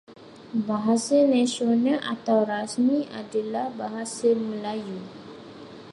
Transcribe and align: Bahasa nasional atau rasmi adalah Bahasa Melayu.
Bahasa 0.67 1.17
nasional 1.33 1.97
atau 2.13 2.37
rasmi 2.51 2.97
adalah 3.21 3.65
Bahasa 3.81 4.29
Melayu. 4.47 4.99